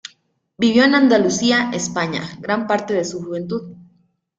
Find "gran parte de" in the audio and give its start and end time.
2.39-3.05